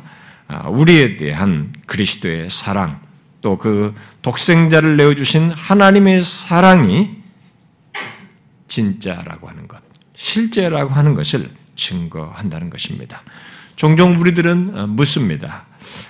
우리에 0.70 1.17
대한 1.17 1.72
그리스도의 1.86 2.50
사랑, 2.50 3.00
또 3.41 3.58
그 3.58 3.94
독생자를 4.24 4.98
내어주신 4.98 5.51
하나님의 5.51 6.24
사랑이 6.24 7.17
진짜라고 8.68 9.48
하는 9.48 9.68
것, 9.68 9.82
실제라고 10.16 10.94
하는 10.94 11.14
것을 11.14 11.50
증거한다는 11.76 12.70
것입니다. 12.70 13.22
종종 13.76 14.20
우리들은 14.20 14.90
묻습니다. 14.90 15.66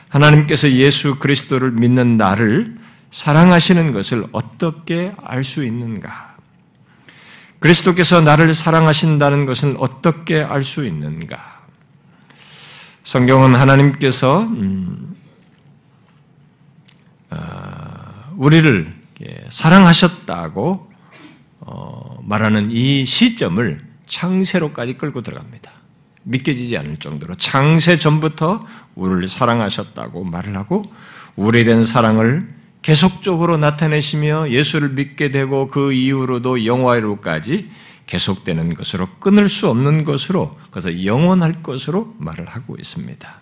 하나님께서 0.09 0.71
예수 0.71 1.19
그리스도를 1.19 1.71
믿는 1.71 2.15
나를 2.17 2.77
사랑하시는 3.11 3.91
것을 3.91 4.25
어떻게 4.31 5.13
알 5.21 5.43
수 5.43 5.63
있는가? 5.65 6.37
그리스도께서 7.59 8.21
나를 8.21 8.53
사랑하신다는 8.53 9.45
것을 9.45 9.75
어떻게 9.79 10.41
알 10.41 10.63
수 10.63 10.85
있는가? 10.85 11.57
성경은 13.03 13.55
하나님께서 13.55 14.41
음, 14.41 15.15
어, 17.29 18.33
우리를 18.35 18.93
사랑하셨다고 19.49 20.91
어, 21.61 21.96
말하는 22.27 22.71
이 22.71 23.05
시점을 23.05 23.79
창세로까지 24.05 24.97
끌고 24.97 25.21
들어갑니다. 25.21 25.71
믿겨지지 26.23 26.75
않을 26.77 26.97
정도로 26.97 27.35
창세 27.35 27.95
전부터 27.95 28.65
우리를 28.95 29.29
사랑하셨다고 29.29 30.25
말을 30.25 30.57
하고 30.57 30.83
대한 31.63 31.83
사랑을 31.83 32.53
계속적으로 32.81 33.55
나타내시며 33.55 34.49
예수를 34.49 34.89
믿게 34.89 35.31
되고 35.31 35.69
그 35.69 35.93
이후로도 35.93 36.65
영화로까지 36.65 37.69
계속되는 38.07 38.73
것으로 38.73 39.07
끊을 39.19 39.47
수 39.47 39.69
없는 39.69 40.03
것으로 40.03 40.53
그래서 40.69 41.05
영원할 41.05 41.63
것으로 41.63 42.13
말을 42.17 42.47
하고 42.47 42.75
있습니다. 42.77 43.41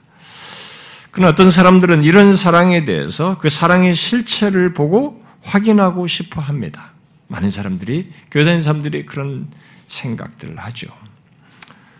그러나 1.10 1.32
어떤 1.32 1.50
사람들은 1.50 2.04
이런 2.04 2.34
사랑에 2.34 2.86
대해서 2.86 3.38
그 3.40 3.50
사랑의 3.50 3.96
실체를 3.96 4.74
보고 4.74 5.24
확인하고 5.42 6.06
싶어 6.06 6.40
합니다. 6.40 6.95
많은 7.28 7.50
사람들이 7.50 8.12
교회 8.32 8.44
다니는 8.44 8.62
사람들이 8.62 9.06
그런 9.06 9.48
생각들을 9.88 10.58
하죠. 10.58 10.88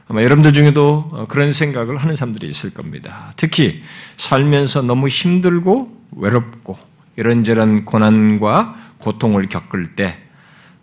아마 0.08 0.22
여러분들 0.24 0.54
중에도 0.54 1.08
그런 1.30 1.52
생각을 1.52 1.98
하는 1.98 2.16
사람들이 2.16 2.48
있을 2.48 2.74
겁니다. 2.74 3.34
특히 3.38 3.82
살면서 4.18 4.84
너무 4.84 5.08
힘들고 5.08 6.02
외롭고 6.12 6.78
이런저런 7.16 7.86
고난과 7.86 8.76
고통을 9.00 9.50
겪을 9.50 9.96
때 9.96 10.26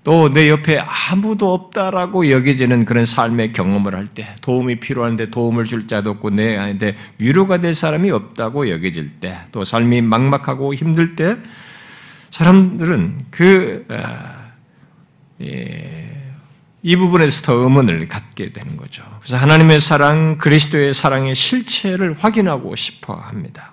또 0.05 0.29
내 0.35 0.49
옆에 0.51 0.81
아무도 0.81 1.55
없다라고 1.55 2.29
여겨지는 2.29 2.85
그런 2.85 3.05
삶의 3.05 3.53
경험을 3.53 3.95
할 3.95 4.09
때 4.09 4.35
도움이 4.41 4.81
필요한데 4.81 5.31
도움을 5.31 5.65
줄 5.65 5.87
자도 5.87 6.11
없고 6.11 6.31
내 6.31 6.57
안에 6.57 6.97
위로가 7.19 7.61
될 7.61 7.73
사람이 7.73 8.11
없다고 8.11 8.69
여겨질 8.69 9.21
때 9.21 9.37
또 9.53 9.65
삶이 9.65 10.03
막막하고 10.03 10.75
힘들 10.75 11.15
때 11.15 11.37
사람들은 12.33 13.27
그 13.31 13.85
아, 13.91 14.53
예, 15.43 16.33
이 16.83 16.97
부분에서 16.97 17.43
더 17.43 17.53
의문을 17.53 18.09
갖게 18.09 18.53
되는 18.53 18.79
거죠. 18.79 19.05
그래서 19.21 19.37
하나님의 19.37 19.79
사랑, 19.79 20.39
그리스도의 20.39 20.95
사랑의 20.95 21.35
실체를 21.35 22.17
확인하고 22.19 22.75
싶어 22.75 23.15
합니다. 23.15 23.73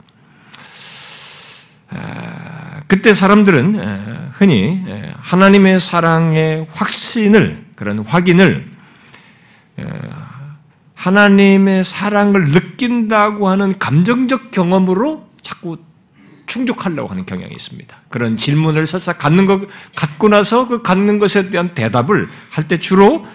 아, 1.90 2.82
그때 2.88 3.14
사람들은 3.14 4.30
흔히 4.34 4.84
하나님의 5.16 5.80
사랑의 5.80 6.68
확신을, 6.74 7.66
그런 7.76 8.00
확인을 8.00 8.70
하나님의 10.96 11.86
사랑을 11.86 12.44
느낀다고 12.44 13.48
하는 13.48 13.80
감정적 13.80 14.52
경험으로 14.52 15.30
자꾸 15.42 15.78
충족하려고 16.50 17.08
하는 17.08 17.26
경향이 17.26 17.54
있습니다. 17.54 17.96
그런 18.10 18.36
질문을 18.36 18.86
설사 18.88 19.14
갖는 19.14 19.46
것, 19.46 19.62
갖고 19.96 20.28
나서 20.28 20.68
그 20.68 20.82
갖는 20.82 21.20
것에 21.20 21.50
대한 21.50 21.74
대답을 21.74 22.28
할 22.50 22.68
때 22.68 22.78
주로 22.78 23.26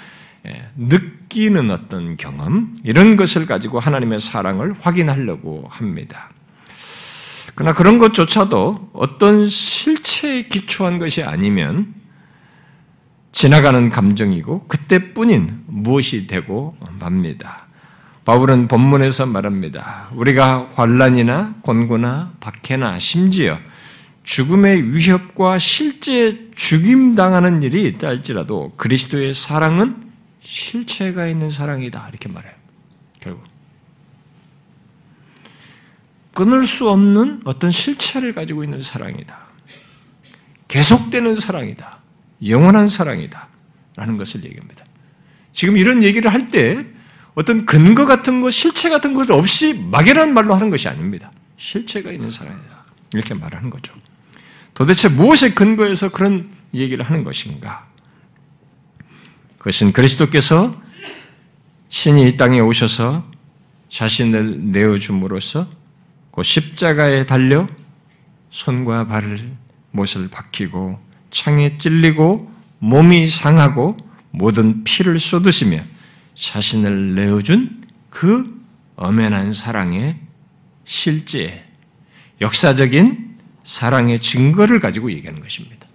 예, 0.47 0.69
느끼는 0.77 1.71
어떤 1.71 2.19
경험, 2.19 2.75
이런 2.85 3.17
것을 3.17 3.47
가지고 3.47 3.81
하나님의 3.81 4.21
사랑을 4.21 4.75
확인하려고 4.79 5.65
합니다. 5.71 6.31
그러나 7.55 7.73
그런 7.73 7.99
것조차도 7.99 8.91
어떤 8.93 9.47
실체에 9.47 10.43
기초한 10.49 10.99
것이 10.99 11.23
아니면 11.23 11.95
지나가는 13.33 13.91
감정이고 13.91 14.67
그때뿐인 14.69 15.65
무엇이 15.67 16.27
되고 16.27 16.77
맙니다. 17.01 17.67
바울은 18.25 18.69
본문에서 18.69 19.27
말합니다. 19.27 20.09
우리가 20.15 20.71
환란이나 20.75 21.57
곤고나 21.61 22.35
박해나 22.41 22.99
심지어 22.99 23.59
죽음의 24.23 24.95
위협과 24.95 25.59
실제 25.59 26.49
죽임 26.55 27.15
당하는 27.15 27.63
일이 27.63 27.85
있다 27.85 28.09
할지라도 28.09 28.73
그리스도의 28.77 29.35
사랑은 29.35 30.11
실체가 30.41 31.27
있는 31.27 31.51
사랑이다 31.51 32.09
이렇게 32.09 32.31
말해요. 32.31 32.55
결국 33.21 33.45
끊을 36.33 36.67
수 36.67 36.89
없는 36.89 37.43
어떤 37.45 37.71
실체를 37.71 38.33
가지고 38.33 38.65
있는 38.65 38.81
사랑이다. 38.81 39.47
계속되는 40.69 41.35
사랑이다. 41.35 41.99
영원한 42.49 42.89
사랑이다. 42.89 43.49
라는 43.97 44.17
것을 44.17 44.45
얘기합니다. 44.45 44.85
지금 45.53 45.77
이런 45.77 46.03
얘기를 46.03 46.33
할 46.33 46.51
때 46.51 46.94
어떤 47.35 47.67
근거 47.67 48.05
같은 48.05 48.41
것, 48.41 48.51
실체 48.51 48.89
같은 48.89 49.15
것 49.15 49.31
없이 49.31 49.75
막연한 49.75 50.35
말로 50.35 50.55
하는 50.55 50.71
것이 50.71 50.89
아닙니다. 50.89 51.31
실체가 51.57 52.13
있는 52.13 52.31
사람이다. 52.31 52.85
이렇게 53.15 53.35
말하는 53.35 53.71
거죠. 53.71 53.93
도대체 54.73 55.09
무엇에 55.09 55.51
근거해서 55.51 56.11
그런 56.11 56.51
얘기를 56.75 57.05
하는 57.05 57.25
것인가? 57.25 57.87
그것은 59.59 59.93
그리스도께서 59.93 60.81
친히 61.89 62.29
이 62.29 62.37
땅에 62.37 62.61
오셔서 62.61 63.25
자신을 63.89 64.73
내어줌으로써 64.73 65.69
그 66.33 66.43
십자가에 66.43 67.27
달려 67.27 67.67
손과 68.51 69.07
발을 69.07 69.57
못을 69.93 70.29
박히고 70.29 70.99
창에 71.31 71.79
찔리고 71.79 72.53
몸이 72.81 73.29
상하고 73.29 73.97
모든 74.33 74.83
피를 74.85 75.21
쏟으시며 75.21 75.79
자신을 76.35 77.15
내어준 77.15 77.85
그 78.11 78.63
엄연한 78.97 79.53
사랑의 79.53 80.19
실제, 80.85 81.65
역사적인 82.41 83.37
사랑의 83.63 84.21
증거를 84.21 84.81
가지고 84.81 85.11
얘기하는 85.13 85.41
것입니다. 85.41 85.87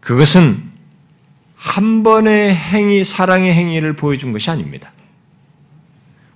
그것은 0.00 0.62
한 1.56 2.02
번의 2.02 2.54
행위, 2.54 3.02
사랑의 3.02 3.54
행위를 3.54 3.96
보여준 3.96 4.32
것이 4.32 4.50
아닙니다. 4.50 4.92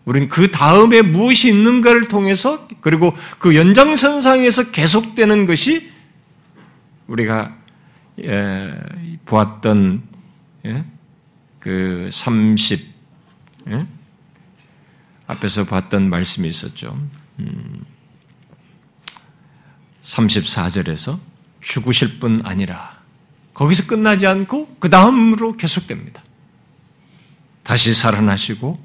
우리는 0.07 0.29
그 0.29 0.51
다음에 0.51 1.03
무엇이 1.03 1.51
있는가를 1.51 2.09
통해서 2.09 2.67
그리고 2.81 3.15
그 3.39 3.55
연장선상에서 3.55 4.71
계속되는 4.71 5.45
것이 5.45 5.91
우리가 7.09 7.55
예, 8.23 8.75
보았던 9.27 10.03
예, 10.65 10.85
그 11.69 12.09
30, 12.11 12.81
예? 13.69 13.87
앞에서 15.27 15.65
봤던 15.65 16.09
말씀이 16.09 16.49
있었죠. 16.49 16.99
음, 17.41 17.85
34절에서 20.03 21.19
죽으실 21.61 22.21
뿐 22.21 22.41
아니라 22.43 22.91
거기서 23.53 23.87
끝나지 23.87 24.27
않고 24.27 24.77
그 24.79 24.89
다음으로 24.89 25.59
계속됩니다. 25.59 26.23
다시 27.65 27.93
살아나시고 27.93 28.83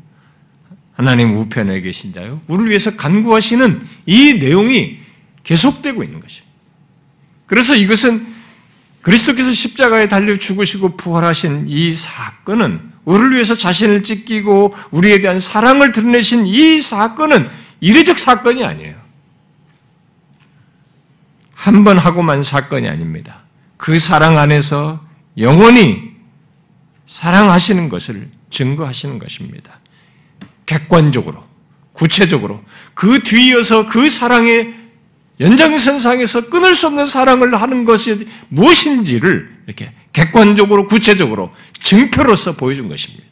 하나님 0.92 1.36
우편에 1.36 1.80
계신 1.80 2.12
자요. 2.12 2.42
우리를 2.48 2.70
위해서 2.70 2.98
간구하시는 2.98 3.82
이 4.08 4.34
내용이 4.34 5.00
계속되고 5.44 6.04
있는 6.04 6.20
것이에요. 6.20 6.46
그래서 7.46 7.78
이것은 7.78 8.33
그리스도께서 9.04 9.52
십자가에 9.52 10.08
달려 10.08 10.36
죽으시고 10.36 10.96
부활하신 10.96 11.66
이 11.68 11.92
사건은 11.92 12.92
우리를 13.06 13.34
위해서 13.34 13.54
자신을 13.54 14.02
찢기고 14.02 14.74
우리에 14.92 15.20
대한 15.20 15.40
사랑을 15.40 15.92
드러내신 15.92 16.48
이 16.48 16.82
사건은 16.82 17.50
이례적 17.82 18.18
사건이 18.18 18.64
아니에요. 18.66 18.96
한 21.54 21.84
번 21.84 21.98
하고만 21.98 22.44
사건이 22.44 22.88
아닙니다. 22.88 23.44
그 23.78 24.00
사랑 24.00 24.38
안에서 24.38 25.04
영원히 25.38 26.14
사랑하시는 27.06 27.90
것을 27.90 28.30
증거하시는 28.50 29.20
것입니다. 29.20 29.80
객관적으로, 30.66 31.46
구체적으로 31.92 32.64
그 32.94 33.22
뒤이어서 33.22 33.88
그 33.88 34.10
사랑의 34.10 34.83
연장선상에서 35.40 36.50
끊을 36.50 36.76
수 36.76 36.88
없는 36.88 37.06
사랑을 37.06 37.60
하는 37.60 37.86
것이 37.86 38.28
무엇인지를 38.50 39.64
이렇게 39.66 39.92
객관적으로 40.14 40.88
구체적으로 40.88 41.52
증표로서 41.80 42.56
보여준 42.56 42.88
것입니다. 42.88 43.26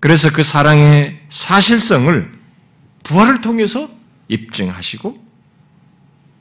그래서 0.00 0.30
그 0.30 0.42
사랑의 0.42 1.20
사실성을 1.28 2.32
부활을 3.04 3.40
통해서 3.40 3.88
입증하시고 4.28 5.26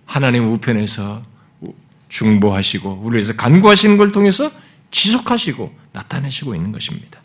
하나님 0.05 0.51
우편에서 0.51 1.23
중보하시고 2.09 3.01
우리에서 3.03 3.35
간구하시는 3.35 3.97
걸 3.97 4.11
통해서 4.11 4.51
지속하시고 4.91 5.77
나타내시고 5.93 6.55
있는 6.55 6.71
것입니다. 6.71 7.21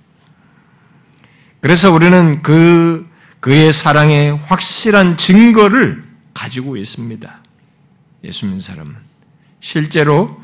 그래서 1.60 1.92
우리는 1.92 2.42
그 2.42 3.08
그의 3.42 3.72
사랑의 3.72 4.36
확실한 4.36 5.16
증거를 5.16 6.00
가지고 6.32 6.76
있습니다. 6.76 7.40
예수 8.22 8.44
믿는 8.44 8.60
사람은. 8.60 8.94
실제로 9.58 10.40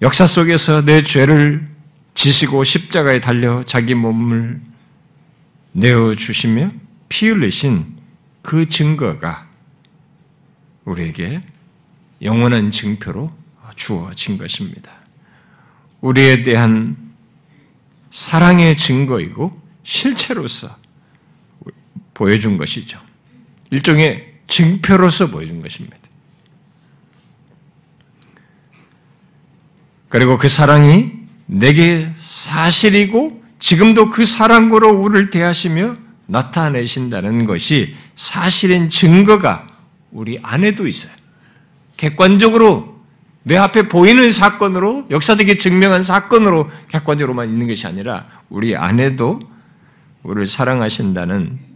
역사 0.00 0.26
속에서 0.26 0.82
내 0.86 1.02
죄를 1.02 1.68
지시고 2.14 2.64
십자가에 2.64 3.20
달려 3.20 3.62
자기 3.64 3.94
몸을 3.94 4.62
내어 5.72 6.14
주시며 6.14 6.70
피 7.10 7.28
흘리신 7.28 7.98
그 8.40 8.66
증거가 8.66 9.46
우리에게 10.86 11.42
영원한 12.22 12.70
증표로 12.70 13.30
주어진 13.76 14.38
것입니다. 14.38 14.90
우리에 16.00 16.40
대한 16.42 16.96
사랑의 18.10 18.78
증거이고 18.78 19.60
실체로서 19.82 20.87
보여준 22.18 22.58
것이죠. 22.58 22.98
일종의 23.70 24.26
증표로서 24.48 25.28
보여준 25.28 25.62
것입니다. 25.62 25.96
그리고 30.08 30.36
그 30.36 30.48
사랑이 30.48 31.12
내게 31.46 32.10
사실이고 32.16 33.40
지금도 33.60 34.10
그 34.10 34.24
사랑으로 34.24 35.00
우리를 35.00 35.30
대하시며 35.30 35.96
나타내신다는 36.26 37.44
것이 37.44 37.94
사실인 38.16 38.90
증거가 38.90 39.66
우리 40.10 40.40
안에도 40.42 40.88
있어요. 40.88 41.12
객관적으로 41.96 42.98
내 43.44 43.56
앞에 43.56 43.86
보이는 43.86 44.28
사건으로 44.30 45.06
역사적인 45.10 45.56
증명한 45.56 46.02
사건으로 46.02 46.68
객관적으로만 46.88 47.48
있는 47.48 47.68
것이 47.68 47.86
아니라 47.86 48.26
우리 48.48 48.76
안에도 48.76 49.38
우리를 50.24 50.46
사랑하신다는 50.46 51.67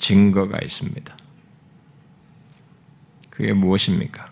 증거가 0.00 0.58
있습니다. 0.60 1.16
그게 3.30 3.52
무엇입니까? 3.52 4.28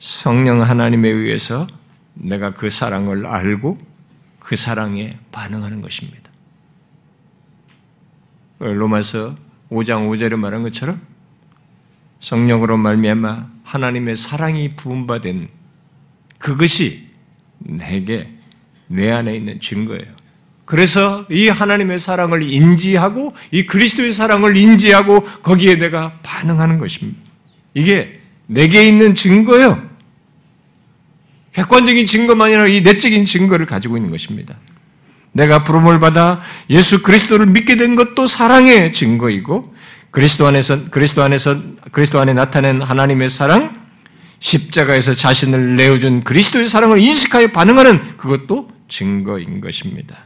성령 0.00 0.62
하나님에 0.62 1.08
의해서 1.08 1.66
내가 2.14 2.50
그 2.50 2.70
사랑을 2.70 3.26
알고 3.26 3.78
그 4.40 4.56
사랑에 4.56 5.18
반응하는 5.30 5.80
것입니다. 5.80 6.30
로마서 8.58 9.36
5장 9.70 10.08
5절에 10.08 10.36
말한 10.36 10.62
것처럼 10.62 11.00
성령으로 12.20 12.76
말미암아 12.76 13.50
하나님의 13.64 14.16
사랑이 14.16 14.76
부음받은 14.76 15.48
그것이 16.38 17.10
내게 17.58 18.32
내 18.86 19.10
안에 19.10 19.36
있는 19.36 19.60
증거예요. 19.60 20.23
그래서 20.64 21.26
이 21.30 21.48
하나님의 21.48 21.98
사랑을 21.98 22.42
인지하고 22.42 23.34
이 23.50 23.66
그리스도의 23.66 24.12
사랑을 24.12 24.56
인지하고 24.56 25.20
거기에 25.42 25.76
내가 25.76 26.18
반응하는 26.22 26.78
것입니다. 26.78 27.20
이게 27.74 28.20
내게 28.46 28.86
있는 28.88 29.14
증거예요. 29.14 29.82
객관적인 31.52 32.06
증거만이 32.06 32.54
아니라 32.54 32.68
이 32.68 32.80
내적인 32.80 33.24
증거를 33.24 33.66
가지고 33.66 33.96
있는 33.96 34.10
것입니다. 34.10 34.56
내가 35.32 35.64
부름을 35.64 36.00
받아 36.00 36.40
예수 36.70 37.02
그리스도를 37.02 37.46
믿게 37.46 37.76
된 37.76 37.96
것도 37.96 38.26
사랑의 38.26 38.92
증거이고 38.92 39.74
그리스도 40.10 40.46
안에서 40.46 40.90
그리스도 40.90 41.22
안에서 41.22 41.56
그리스도 41.90 42.20
안에 42.20 42.34
나타낸 42.34 42.80
하나님의 42.80 43.28
사랑, 43.28 43.74
십자가에서 44.38 45.14
자신을 45.14 45.76
내어준 45.76 46.22
그리스도의 46.22 46.66
사랑을 46.66 46.98
인식하여 46.98 47.48
반응하는 47.48 48.16
그것도 48.16 48.68
증거인 48.88 49.60
것입니다. 49.60 50.16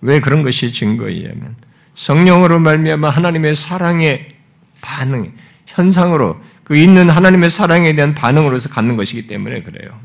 왜 0.00 0.20
그런 0.20 0.42
것이 0.42 0.72
증거이냐면 0.72 1.56
성령으로 1.94 2.60
말미암아 2.60 3.10
하나님의 3.10 3.54
사랑의 3.54 4.28
반응, 4.80 5.32
현상으로 5.66 6.40
그 6.64 6.76
있는 6.76 7.10
하나님의 7.10 7.48
사랑에 7.48 7.94
대한 7.94 8.14
반응으로서 8.14 8.68
갖는 8.70 8.96
것이기 8.96 9.26
때문에 9.26 9.62
그래요. 9.62 9.98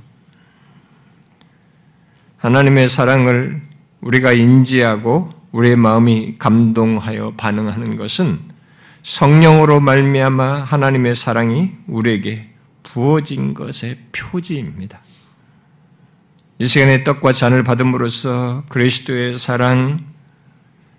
하나님의 2.38 2.88
사랑을 2.88 3.62
우리가 4.01 4.34
인지하고 4.34 5.29
우리의 5.51 5.77
마음이 5.77 6.36
감동하여 6.38 7.34
반응하는 7.38 7.95
것은 7.95 8.39
성령으로 9.03 9.79
말미암아 9.79 10.63
하나님의 10.63 11.15
사랑이 11.15 11.71
우리에게 11.88 12.41
부어진 12.84 13.53
것의 13.53 13.97
표지입니다. 14.12 15.04
이 16.57 16.65
시간에 16.65 17.03
떡과 17.03 17.33
잔을 17.33 17.63
받음으로써 17.63 18.63
그리스도의 18.69 19.37
사랑, 19.37 20.05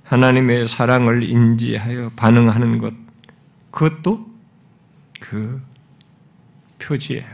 하나님의 0.02 0.66
사랑을 0.66 1.24
인지하여 1.24 2.10
반응하는 2.14 2.76
것, 2.76 2.92
그것도 3.70 4.26
그 5.18 5.62
표지예요. 6.78 7.24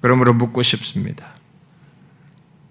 그러므로 0.00 0.34
묻고 0.34 0.62
싶습니다. 0.62 1.32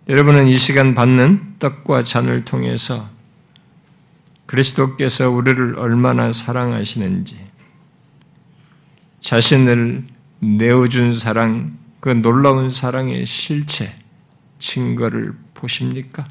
여러분은 0.10 0.47
이 0.47 0.57
시간 0.57 0.93
받는 0.93 1.55
떡과 1.60 2.03
잔을 2.03 2.43
통해서 2.43 3.10
그리스도께서 4.47 5.29
우리를 5.29 5.79
얼마나 5.79 6.34
사랑하시는지, 6.34 7.39
자신을 9.21 10.03
내어준 10.39 11.13
사랑, 11.13 11.81
그 12.01 12.09
놀라운 12.09 12.69
사랑의 12.69 13.25
실체, 13.25 13.95
증거를 14.59 15.33
보십니까? 15.53 16.27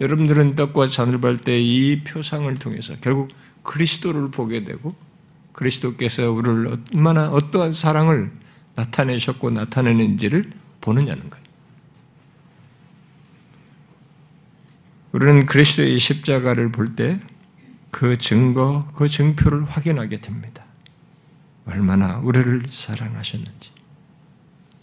여러분들은 0.00 0.56
떡과 0.56 0.86
잔을 0.86 1.20
받을 1.20 1.38
때이 1.38 2.02
표상을 2.02 2.52
통해서 2.56 2.96
결국 3.00 3.30
그리스도를 3.62 4.32
보게 4.32 4.64
되고 4.64 4.96
그리스도께서 5.52 6.32
우리를 6.32 6.80
얼마나 6.92 7.28
어떠한 7.28 7.72
사랑을 7.72 8.32
나타내셨고 8.74 9.50
나타내는지를 9.50 10.44
보느냐는 10.80 11.30
거예요. 11.30 11.44
우리는 15.12 15.46
그리스도의 15.46 16.00
십자가를 16.00 16.72
볼 16.72 16.96
때 16.96 17.20
그 17.94 18.18
증거, 18.18 18.90
그 18.96 19.06
증표를 19.06 19.66
확인하게 19.66 20.20
됩니다. 20.20 20.64
얼마나 21.64 22.18
우리를 22.18 22.64
사랑하셨는지, 22.68 23.70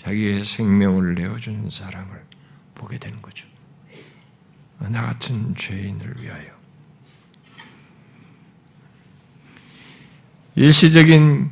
자기의 0.01 0.43
생명을 0.43 1.13
내어준 1.13 1.69
사랑을 1.69 2.23
보게 2.73 2.97
되는 2.97 3.21
거죠. 3.21 3.45
나 4.79 5.03
같은 5.03 5.53
죄인을 5.55 6.15
위하여. 6.19 6.49
일시적인 10.55 11.51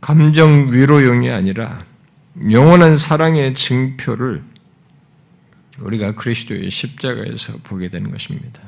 감정 0.00 0.72
위로용이 0.72 1.30
아니라 1.30 1.84
영원한 2.50 2.96
사랑의 2.96 3.52
증표를 3.52 4.42
우리가 5.80 6.14
그리스도의 6.14 6.70
십자가에서 6.70 7.58
보게 7.62 7.90
되는 7.90 8.10
것입니다. 8.10 8.62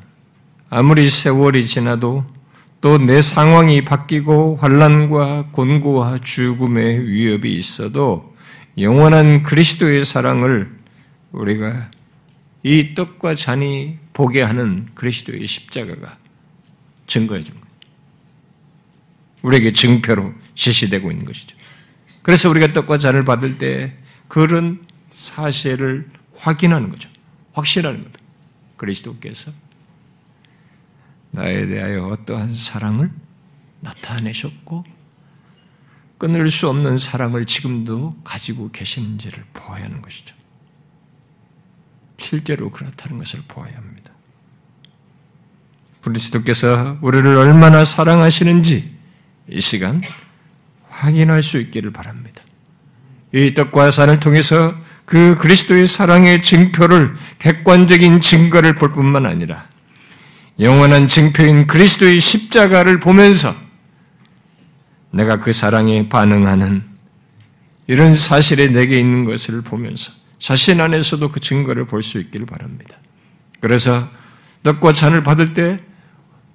아무리 0.68 1.08
세월이 1.08 1.64
지나도 1.64 2.26
또 2.82 2.98
내 2.98 3.22
상황이 3.22 3.84
바뀌고 3.84 4.56
환란과 4.56 5.50
곤고와 5.52 6.18
죽음의 6.18 7.08
위협이 7.08 7.54
있어도 7.56 8.31
영원한 8.78 9.42
그리스도의 9.42 10.04
사랑을 10.04 10.74
우리가 11.32 11.90
이 12.62 12.94
떡과 12.94 13.34
잔이 13.34 13.98
보게 14.12 14.42
하는 14.42 14.88
그리스도의 14.94 15.46
십자가가 15.46 16.18
증거해 17.06 17.42
준 17.42 17.60
거예요. 17.60 17.72
우리에게 19.42 19.72
증표로 19.72 20.32
제시되고 20.54 21.10
있는 21.10 21.24
것이죠. 21.24 21.56
그래서 22.22 22.48
우리가 22.48 22.72
떡과 22.72 22.98
잔을 22.98 23.24
받을 23.24 23.58
때 23.58 23.96
그런 24.28 24.84
사실을 25.12 26.08
확인하는 26.36 26.88
거죠. 26.88 27.10
확실하는 27.52 28.02
겁니다. 28.02 28.20
그리스도께서 28.76 29.52
나에 31.32 31.66
대하여 31.66 32.06
어떠한 32.06 32.54
사랑을 32.54 33.10
나타내셨고 33.80 34.84
끊을 36.22 36.50
수 36.50 36.68
없는 36.68 36.98
사랑을 36.98 37.44
지금도 37.44 38.14
가지고 38.22 38.70
계시는지를 38.70 39.42
보아야 39.52 39.82
하는 39.82 40.00
것이죠. 40.00 40.36
실제로 42.16 42.70
그렇다는 42.70 43.18
것을 43.18 43.40
보아야 43.48 43.74
합니다. 43.74 44.12
그리스도께서 46.00 46.96
우리를 47.00 47.26
얼마나 47.36 47.82
사랑하시는지 47.82 48.94
이 49.48 49.60
시간 49.60 50.00
확인할 50.90 51.42
수 51.42 51.58
있기를 51.58 51.90
바랍니다. 51.90 52.40
이 53.34 53.52
떡과 53.54 53.90
산을 53.90 54.20
통해서 54.20 54.76
그 55.04 55.36
그리스도의 55.38 55.88
사랑의 55.88 56.40
증표를 56.40 57.16
객관적인 57.40 58.20
증거를 58.20 58.76
볼 58.76 58.92
뿐만 58.92 59.26
아니라 59.26 59.66
영원한 60.60 61.08
증표인 61.08 61.66
그리스도의 61.66 62.20
십자가를 62.20 63.00
보면서 63.00 63.71
내가 65.12 65.38
그 65.38 65.52
사랑에 65.52 66.08
반응하는 66.08 66.82
이런 67.86 68.14
사실에 68.14 68.68
내게 68.68 68.98
있는 68.98 69.24
것을 69.24 69.62
보면서 69.62 70.12
자신 70.38 70.80
안에서도 70.80 71.30
그 71.30 71.40
증거를 71.40 71.86
볼 71.86 72.02
수 72.02 72.18
있기를 72.18 72.46
바랍니다. 72.46 72.96
그래서 73.60 74.08
떡과 74.62 74.92
잔을 74.92 75.22
받을 75.22 75.54
때 75.54 75.78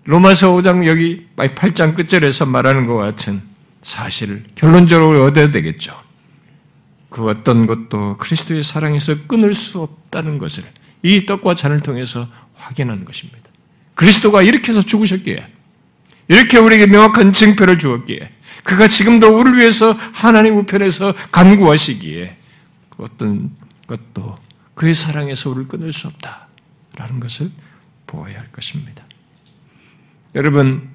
로마서 0.06 0.52
5장 0.56 0.88
여기 0.88 1.28
8장 1.36 1.96
끝절에서 1.96 2.46
말하는 2.46 2.86
것 2.86 2.96
같은 2.96 3.42
사실을 3.82 4.44
결론적으로 4.56 5.24
얻어야 5.26 5.52
되겠죠. 5.52 5.96
그 7.10 7.26
어떤 7.28 7.66
것도 7.66 8.18
그리스도의 8.18 8.64
사랑에서 8.64 9.26
끊을 9.28 9.54
수 9.54 9.82
없다는 9.82 10.38
것을 10.38 10.64
이 11.04 11.26
떡과 11.26 11.56
잔을 11.56 11.80
통해서 11.80 12.28
확인하는 12.56 13.06
것입니다. 13.06 13.50
그리스도가 13.96 14.42
이렇게 14.42 14.70
해서 14.70 14.82
죽으셨기에, 14.82 15.48
이렇게 16.28 16.58
우리에게 16.58 16.88
명확한 16.88 17.34
증표를 17.34 17.78
주었기에, 17.78 18.30
그가 18.64 18.88
지금도 18.88 19.40
우리를 19.40 19.60
위해서 19.60 19.92
하나님 19.92 20.58
우편에서 20.58 21.14
간구하시기에, 21.32 22.38
어떤 22.98 23.52
것도 23.88 24.38
그의 24.74 24.94
사랑에서 24.94 25.50
우리를 25.50 25.68
끊을 25.68 25.94
수 25.94 26.08
없다라는 26.08 27.20
것을 27.20 27.52
보아야 28.06 28.40
할 28.40 28.52
것입니다. 28.52 29.04
여러분 30.36 30.90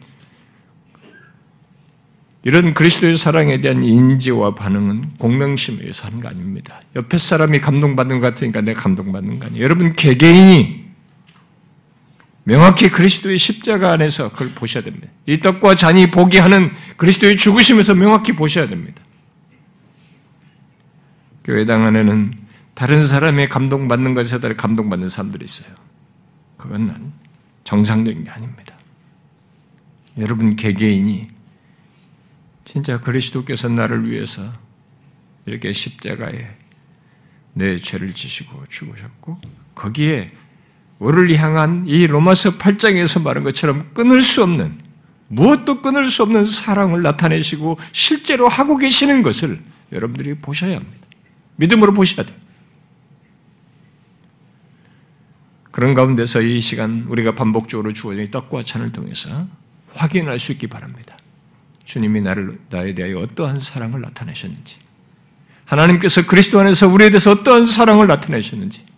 이런 2.45 2.75
그리스도의 2.75 3.17
사랑에 3.17 3.61
대한 3.61 3.83
인지와 3.83 4.55
반응은 4.55 5.15
공명심에 5.19 5.79
의해서 5.81 6.07
하는 6.07 6.21
거 6.21 6.29
아닙니다. 6.29 6.81
옆에 6.97 7.19
사람이 7.19 7.61
감동받는 7.61 8.21
것 8.21 8.35
같으니까 8.35 8.61
내가 8.61 8.81
감동받는 8.81 9.39
거 9.39 9.47
아니에요. 9.47 9.63
여러분 9.63 9.95
개개인이 9.95 10.82
명확히 12.45 12.89
그리스도의 12.89 13.39
십자가 13.39 13.93
안에서 13.93 14.31
그걸 14.33 14.51
보셔야 14.51 14.83
됩니다. 14.83 15.09
이 15.27 15.39
떡과 15.39 15.77
잔이 15.77 16.11
보게 16.11 16.39
하는 16.41 16.73
그리스도의 16.97 17.37
죽으심에서 17.37 17.95
명확히 17.95 18.33
보셔야 18.33 18.69
됩니다. 18.69 19.03
교회당 21.45 21.87
안에는 21.87 22.35
다른 22.75 23.07
사람의 23.07 23.49
감동받는 23.49 24.15
것에 24.15 24.41
따라 24.41 24.55
감동받는 24.57 25.09
사람들이 25.09 25.45
있어요. 25.45 25.73
그건 26.57 27.13
정상적인 27.65 28.25
게 28.25 28.31
아닙니다. 28.31 28.77
여러분 30.19 30.57
개개인이 30.57 31.29
진짜 32.65 33.01
그리스도께서 33.01 33.69
나를 33.69 34.11
위해서 34.11 34.53
이렇게 35.47 35.73
십자가에 35.73 36.57
내 37.55 37.77
죄를 37.77 38.15
지시고 38.15 38.65
죽으셨고 38.69 39.39
거기에 39.75 40.31
우리를 41.03 41.37
향한 41.37 41.85
이 41.89 42.07
로마서 42.07 42.59
8장에서 42.59 43.25
말한 43.25 43.43
것처럼 43.43 43.91
끊을 43.93 44.23
수 44.23 44.45
없는 44.45 44.79
무엇도 45.27 45.83
끊을 45.83 46.09
수 46.09 46.23
없는 46.23 46.45
사랑을 46.45 47.03
나타내시고 47.03 47.77
실제로 47.91 48.47
하고 48.47 48.77
계시는 48.77 49.23
것을 49.23 49.59
여러분들이 49.91 50.35
보셔야 50.35 50.77
합니다. 50.77 51.07
믿음으로 51.57 51.93
보셔야 51.93 52.25
돼요. 52.25 52.37
그런 55.73 55.95
가운데서 55.95 56.43
이 56.43 56.61
시간 56.61 57.07
우리가 57.09 57.35
반복적으로 57.35 57.93
주어진 57.93 58.31
떡과 58.31 58.63
찬을 58.63 58.93
통해서 58.93 59.43
확인할 59.95 60.39
수 60.39 60.53
있기 60.53 60.69
바랍니다. 60.69 61.17
주님이 61.85 62.21
나를 62.21 62.61
나에 62.71 62.95
대하여 62.95 63.19
어떠한 63.19 63.59
사랑을 63.59 64.03
나타내셨는지, 64.03 64.77
하나님께서 65.65 66.27
그리스도 66.27 66.61
안에서 66.61 66.87
우리에 66.89 67.11
대해서 67.11 67.33
어떠한 67.33 67.67
사랑을 67.67 68.07
나타내셨는지, 68.07 68.92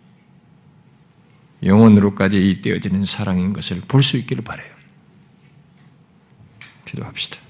영원으로까지 1.64 2.38
이 2.50 2.60
떼어지는 2.62 3.04
사랑인 3.04 3.52
것을 3.52 3.80
볼 3.88 4.02
수 4.02 4.16
있기를 4.18 4.44
바래요. 4.44 4.72
기도합시다. 6.84 7.43